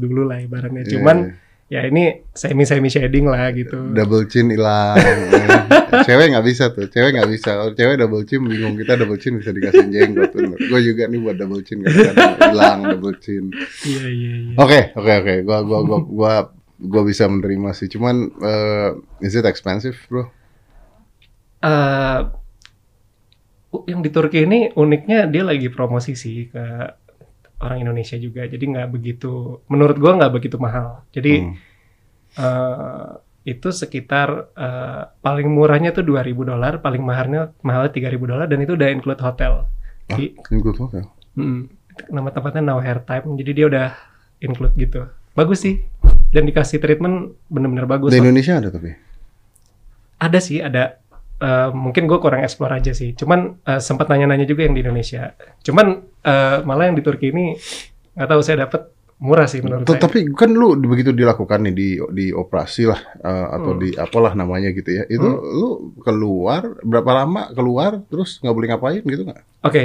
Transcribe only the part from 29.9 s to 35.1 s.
gua nggak begitu mahal. Jadi Hmm. eh, itu sekitar eh,